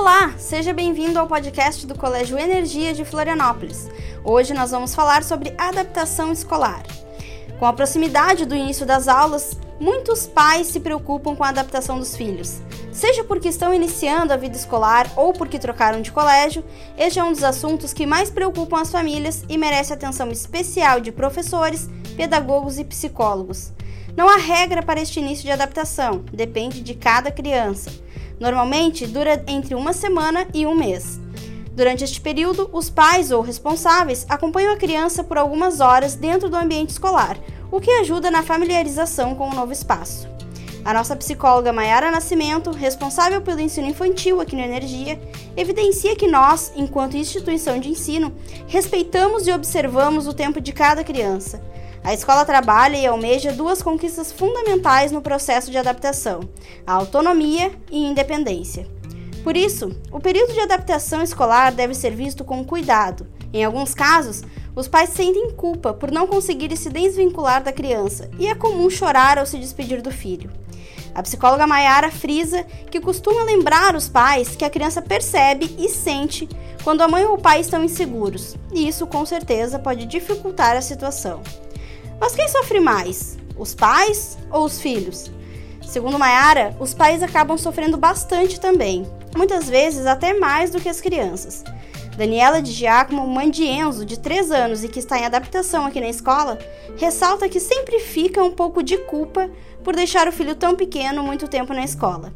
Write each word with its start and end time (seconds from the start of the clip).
Olá, 0.00 0.32
seja 0.38 0.72
bem-vindo 0.72 1.18
ao 1.18 1.26
podcast 1.26 1.84
do 1.84 1.98
Colégio 1.98 2.38
Energia 2.38 2.94
de 2.94 3.04
Florianópolis. 3.04 3.88
Hoje 4.22 4.54
nós 4.54 4.70
vamos 4.70 4.94
falar 4.94 5.24
sobre 5.24 5.52
adaptação 5.58 6.32
escolar. 6.32 6.84
Com 7.58 7.66
a 7.66 7.72
proximidade 7.72 8.46
do 8.46 8.54
início 8.54 8.86
das 8.86 9.08
aulas, 9.08 9.58
muitos 9.80 10.24
pais 10.24 10.68
se 10.68 10.78
preocupam 10.78 11.34
com 11.34 11.42
a 11.42 11.48
adaptação 11.48 11.98
dos 11.98 12.16
filhos. 12.16 12.60
Seja 12.92 13.24
porque 13.24 13.48
estão 13.48 13.74
iniciando 13.74 14.32
a 14.32 14.36
vida 14.36 14.56
escolar 14.56 15.10
ou 15.16 15.32
porque 15.32 15.58
trocaram 15.58 16.00
de 16.00 16.12
colégio, 16.12 16.64
este 16.96 17.18
é 17.18 17.24
um 17.24 17.32
dos 17.32 17.42
assuntos 17.42 17.92
que 17.92 18.06
mais 18.06 18.30
preocupam 18.30 18.80
as 18.80 18.92
famílias 18.92 19.44
e 19.48 19.58
merece 19.58 19.92
atenção 19.92 20.30
especial 20.30 21.00
de 21.00 21.10
professores, 21.10 21.90
pedagogos 22.16 22.78
e 22.78 22.84
psicólogos. 22.84 23.72
Não 24.16 24.28
há 24.28 24.36
regra 24.36 24.80
para 24.80 25.00
este 25.00 25.18
início 25.18 25.44
de 25.44 25.50
adaptação, 25.50 26.24
depende 26.32 26.82
de 26.82 26.94
cada 26.94 27.32
criança. 27.32 27.90
Normalmente 28.40 29.06
dura 29.06 29.42
entre 29.46 29.74
uma 29.74 29.92
semana 29.92 30.46
e 30.54 30.66
um 30.66 30.74
mês. 30.74 31.18
Durante 31.72 32.02
este 32.02 32.20
período, 32.20 32.68
os 32.72 32.90
pais 32.90 33.30
ou 33.30 33.40
responsáveis 33.40 34.26
acompanham 34.28 34.72
a 34.72 34.76
criança 34.76 35.22
por 35.22 35.38
algumas 35.38 35.80
horas 35.80 36.14
dentro 36.14 36.48
do 36.48 36.56
ambiente 36.56 36.90
escolar, 36.90 37.38
o 37.70 37.80
que 37.80 37.90
ajuda 37.90 38.30
na 38.30 38.42
familiarização 38.42 39.34
com 39.34 39.48
o 39.48 39.54
novo 39.54 39.72
espaço. 39.72 40.28
A 40.84 40.94
nossa 40.94 41.14
psicóloga 41.14 41.72
Mayara 41.72 42.10
Nascimento, 42.10 42.70
responsável 42.70 43.42
pelo 43.42 43.60
ensino 43.60 43.88
infantil 43.88 44.40
aqui 44.40 44.56
no 44.56 44.62
Energia, 44.62 45.20
evidencia 45.56 46.16
que 46.16 46.26
nós, 46.26 46.72
enquanto 46.74 47.16
instituição 47.16 47.78
de 47.78 47.90
ensino, 47.90 48.32
respeitamos 48.66 49.46
e 49.46 49.52
observamos 49.52 50.26
o 50.26 50.32
tempo 50.32 50.60
de 50.60 50.72
cada 50.72 51.04
criança. 51.04 51.62
A 52.02 52.14
escola 52.14 52.44
trabalha 52.44 52.96
e 52.96 53.06
almeja 53.06 53.52
duas 53.52 53.82
conquistas 53.82 54.32
fundamentais 54.32 55.12
no 55.12 55.22
processo 55.22 55.70
de 55.70 55.78
adaptação: 55.78 56.40
a 56.86 56.92
autonomia 56.94 57.72
e 57.90 58.04
a 58.04 58.08
independência. 58.08 58.86
Por 59.42 59.56
isso, 59.56 59.96
o 60.12 60.20
período 60.20 60.52
de 60.52 60.60
adaptação 60.60 61.22
escolar 61.22 61.72
deve 61.72 61.94
ser 61.94 62.14
visto 62.14 62.44
com 62.44 62.64
cuidado. 62.64 63.26
Em 63.52 63.64
alguns 63.64 63.94
casos, 63.94 64.42
os 64.76 64.86
pais 64.86 65.10
sentem 65.10 65.50
culpa 65.52 65.94
por 65.94 66.10
não 66.10 66.26
conseguirem 66.26 66.76
se 66.76 66.90
desvincular 66.90 67.62
da 67.62 67.72
criança 67.72 68.30
e 68.38 68.46
é 68.46 68.54
comum 68.54 68.90
chorar 68.90 69.38
ao 69.38 69.46
se 69.46 69.58
despedir 69.58 70.02
do 70.02 70.10
filho. 70.10 70.50
A 71.14 71.22
psicóloga 71.22 71.66
Mayara 71.66 72.10
frisa 72.10 72.64
que 72.90 73.00
costuma 73.00 73.42
lembrar 73.42 73.96
os 73.96 74.08
pais 74.08 74.54
que 74.54 74.64
a 74.64 74.70
criança 74.70 75.02
percebe 75.02 75.74
e 75.78 75.88
sente 75.88 76.48
quando 76.84 77.02
a 77.02 77.08
mãe 77.08 77.24
ou 77.24 77.34
o 77.34 77.40
pai 77.40 77.60
estão 77.60 77.82
inseguros, 77.82 78.56
e 78.72 78.86
isso 78.86 79.06
com 79.06 79.26
certeza 79.26 79.78
pode 79.78 80.06
dificultar 80.06 80.76
a 80.76 80.80
situação. 80.80 81.42
Mas 82.20 82.34
quem 82.34 82.48
sofre 82.48 82.80
mais? 82.80 83.38
Os 83.56 83.74
pais 83.74 84.38
ou 84.50 84.64
os 84.64 84.80
filhos? 84.80 85.30
Segundo 85.82 86.18
Mayara, 86.18 86.76
os 86.78 86.92
pais 86.92 87.22
acabam 87.22 87.56
sofrendo 87.56 87.96
bastante 87.96 88.60
também, 88.60 89.06
muitas 89.36 89.68
vezes 89.68 90.04
até 90.04 90.34
mais 90.34 90.70
do 90.70 90.80
que 90.80 90.88
as 90.88 91.00
crianças. 91.00 91.64
Daniela 92.16 92.60
de 92.60 92.72
Giacomo, 92.72 93.26
mãe 93.26 93.48
de 93.48 93.64
Enzo, 93.64 94.04
de 94.04 94.18
3 94.18 94.50
anos 94.50 94.82
e 94.82 94.88
que 94.88 94.98
está 94.98 95.18
em 95.18 95.24
adaptação 95.24 95.86
aqui 95.86 96.00
na 96.00 96.08
escola, 96.08 96.58
ressalta 96.96 97.48
que 97.48 97.60
sempre 97.60 98.00
fica 98.00 98.42
um 98.42 98.50
pouco 98.50 98.82
de 98.82 98.98
culpa 98.98 99.48
por 99.84 99.94
deixar 99.94 100.26
o 100.26 100.32
filho 100.32 100.56
tão 100.56 100.74
pequeno 100.74 101.22
muito 101.22 101.46
tempo 101.46 101.72
na 101.72 101.84
escola. 101.84 102.34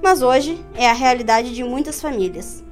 Mas 0.00 0.22
hoje 0.22 0.64
é 0.76 0.88
a 0.88 0.92
realidade 0.92 1.52
de 1.52 1.64
muitas 1.64 2.00
famílias. 2.00 2.62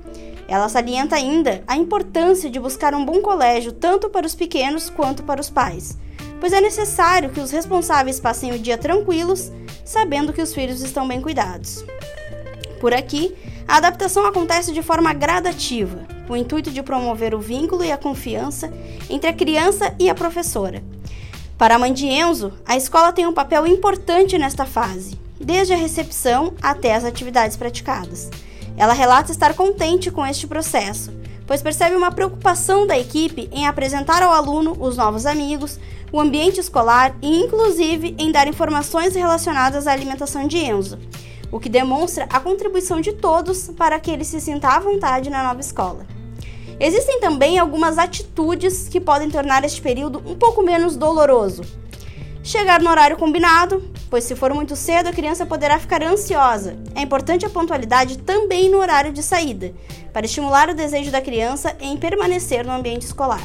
Ela 0.46 0.68
salienta 0.68 1.16
ainda 1.16 1.64
a 1.66 1.76
importância 1.76 2.48
de 2.48 2.60
buscar 2.60 2.94
um 2.94 3.04
bom 3.04 3.20
colégio 3.20 3.72
tanto 3.72 4.08
para 4.08 4.26
os 4.26 4.34
pequenos 4.34 4.88
quanto 4.88 5.24
para 5.24 5.40
os 5.40 5.50
pais, 5.50 5.98
pois 6.42 6.52
é 6.52 6.60
necessário 6.60 7.30
que 7.30 7.38
os 7.38 7.52
responsáveis 7.52 8.18
passem 8.18 8.50
o 8.50 8.58
dia 8.58 8.76
tranquilos, 8.76 9.52
sabendo 9.84 10.32
que 10.32 10.42
os 10.42 10.52
filhos 10.52 10.80
estão 10.80 11.06
bem 11.06 11.20
cuidados. 11.22 11.84
Por 12.80 12.92
aqui, 12.92 13.32
a 13.68 13.76
adaptação 13.76 14.26
acontece 14.26 14.72
de 14.72 14.82
forma 14.82 15.12
gradativa, 15.12 16.04
com 16.26 16.32
o 16.32 16.36
intuito 16.36 16.72
de 16.72 16.82
promover 16.82 17.32
o 17.32 17.38
vínculo 17.38 17.84
e 17.84 17.92
a 17.92 17.96
confiança 17.96 18.72
entre 19.08 19.30
a 19.30 19.32
criança 19.32 19.94
e 20.00 20.10
a 20.10 20.16
professora. 20.16 20.82
Para 21.56 21.76
a 21.76 21.78
mãe 21.78 21.92
de 21.92 22.08
Enzo, 22.08 22.52
a 22.66 22.76
escola 22.76 23.12
tem 23.12 23.24
um 23.24 23.32
papel 23.32 23.64
importante 23.64 24.36
nesta 24.36 24.66
fase, 24.66 25.16
desde 25.40 25.72
a 25.72 25.76
recepção 25.76 26.54
até 26.60 26.96
as 26.96 27.04
atividades 27.04 27.56
praticadas. 27.56 28.28
Ela 28.76 28.94
relata 28.94 29.30
estar 29.30 29.54
contente 29.54 30.10
com 30.10 30.26
este 30.26 30.48
processo, 30.48 31.12
pois 31.46 31.62
percebe 31.62 31.96
uma 31.96 32.10
preocupação 32.10 32.86
da 32.86 32.98
equipe 32.98 33.48
em 33.52 33.66
apresentar 33.66 34.22
ao 34.22 34.32
aluno 34.32 34.76
os 34.78 34.96
novos 34.96 35.26
amigos, 35.26 35.78
o 36.12 36.20
ambiente 36.20 36.60
escolar 36.60 37.16
e, 37.22 37.40
inclusive, 37.40 38.14
em 38.18 38.30
dar 38.30 38.46
informações 38.46 39.14
relacionadas 39.14 39.86
à 39.86 39.92
alimentação 39.92 40.46
de 40.46 40.58
Enzo, 40.58 40.98
o 41.50 41.58
que 41.58 41.68
demonstra 41.68 42.26
a 42.30 42.40
contribuição 42.40 43.00
de 43.00 43.12
todos 43.12 43.68
para 43.76 43.98
que 43.98 44.10
ele 44.10 44.24
se 44.24 44.40
sinta 44.40 44.68
à 44.68 44.78
vontade 44.78 45.30
na 45.30 45.42
nova 45.42 45.60
escola. 45.60 46.06
Existem 46.78 47.20
também 47.20 47.58
algumas 47.58 47.98
atitudes 47.98 48.88
que 48.88 49.00
podem 49.00 49.30
tornar 49.30 49.64
este 49.64 49.80
período 49.80 50.22
um 50.26 50.34
pouco 50.34 50.62
menos 50.62 50.96
doloroso. 50.96 51.62
Chegar 52.42 52.82
no 52.82 52.90
horário 52.90 53.16
combinado, 53.16 53.91
pois 54.12 54.24
se 54.24 54.36
for 54.36 54.52
muito 54.52 54.76
cedo 54.76 55.06
a 55.06 55.12
criança 55.12 55.46
poderá 55.46 55.78
ficar 55.78 56.02
ansiosa. 56.02 56.76
É 56.94 57.00
importante 57.00 57.46
a 57.46 57.48
pontualidade 57.48 58.18
também 58.18 58.68
no 58.68 58.76
horário 58.76 59.10
de 59.10 59.22
saída, 59.22 59.72
para 60.12 60.26
estimular 60.26 60.68
o 60.68 60.74
desejo 60.74 61.10
da 61.10 61.22
criança 61.22 61.74
em 61.80 61.96
permanecer 61.96 62.62
no 62.62 62.72
ambiente 62.72 63.06
escolar. 63.06 63.40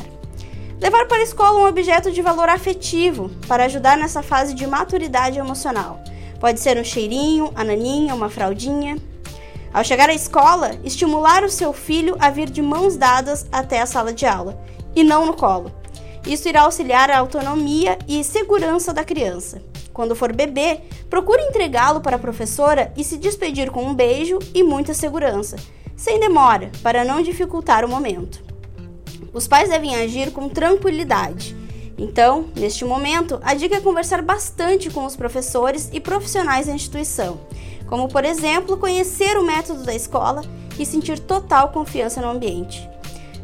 Levar 0.81 1.07
para 1.07 1.19
a 1.19 1.23
escola 1.23 1.61
um 1.61 1.67
objeto 1.67 2.11
de 2.11 2.22
valor 2.22 2.50
afetivo 2.50 3.31
para 3.47 3.63
ajudar 3.63 3.97
nessa 3.97 4.22
fase 4.22 4.53
de 4.53 4.67
maturidade 4.67 5.39
emocional. 5.39 6.01
Pode 6.38 6.59
ser 6.59 6.77
um 6.77 6.83
cheirinho, 6.83 7.50
a 7.56 7.63
naninha, 7.63 8.13
uma 8.13 8.29
fraldinha. 8.29 8.97
Ao 9.73 9.85
chegar 9.85 10.09
à 10.09 10.13
escola, 10.13 10.72
estimular 10.83 11.45
o 11.45 11.50
seu 11.50 11.72
filho 11.72 12.17
a 12.19 12.29
vir 12.29 12.50
de 12.50 12.61
mãos 12.61 12.97
dadas 12.97 13.47
até 13.53 13.79
a 13.79 13.85
sala 13.85 14.11
de 14.11 14.25
aula 14.25 14.61
e 14.94 15.01
não 15.01 15.25
no 15.25 15.33
colo. 15.33 15.72
Isso 16.25 16.50
irá 16.50 16.63
auxiliar 16.63 17.09
a 17.09 17.19
autonomia 17.19 17.97
e 18.06 18.22
segurança 18.22 18.94
da 18.94 19.06
criança. 19.06 19.61
Quando 19.97 20.15
for 20.15 20.31
bebê, 20.31 20.81
procure 21.09 21.41
entregá-lo 21.41 22.01
para 22.01 22.17
a 22.17 22.19
professora 22.19 22.93
e 22.95 23.03
se 23.03 23.17
despedir 23.17 23.71
com 23.71 23.83
um 23.83 23.95
beijo 23.95 24.37
e 24.53 24.61
muita 24.61 24.93
segurança, 24.93 25.55
sem 25.95 26.19
demora, 26.19 26.69
para 26.83 27.03
não 27.03 27.19
dificultar 27.19 27.83
o 27.83 27.89
momento. 27.89 28.43
Os 29.33 29.47
pais 29.47 29.69
devem 29.69 29.95
agir 29.95 30.29
com 30.29 30.47
tranquilidade. 30.49 31.57
Então, 31.97 32.45
neste 32.55 32.85
momento, 32.85 33.39
a 33.41 33.55
dica 33.55 33.77
é 33.77 33.81
conversar 33.81 34.21
bastante 34.21 34.91
com 34.91 35.03
os 35.03 35.15
professores 35.15 35.89
e 35.91 35.99
profissionais 35.99 36.67
da 36.67 36.73
instituição, 36.73 37.39
como, 37.87 38.07
por 38.07 38.23
exemplo, 38.23 38.77
conhecer 38.77 39.35
o 39.35 39.43
método 39.43 39.81
da 39.81 39.95
escola 39.95 40.43
e 40.77 40.85
sentir 40.85 41.17
total 41.17 41.69
confiança 41.69 42.21
no 42.21 42.29
ambiente. 42.29 42.87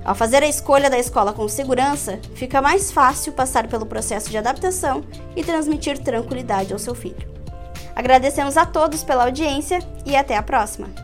Ao 0.06 0.14
fazer 0.14 0.44
a 0.44 0.48
escolha 0.48 0.90
da 0.90 1.00
escola 1.00 1.32
com 1.32 1.48
segurança, 1.48 2.20
fica 2.36 2.62
mais 2.62 2.92
fácil 2.92 3.32
passar 3.34 3.68
pelo 3.68 3.86
processo 3.86 4.30
de 4.30 4.38
adaptação 4.38 5.04
e 5.36 5.44
transmitir 5.44 5.98
tranquilidade 5.98 6.74
ao 6.74 6.80
seu 6.80 6.94
filho. 6.94 7.32
Agradecemos 7.96 8.58
a 8.58 8.66
todos 8.66 9.04
pela 9.04 9.24
audiência 9.24 9.80
e 10.06 10.16
até 10.16 10.36
a 10.36 10.44
próxima! 10.44 11.03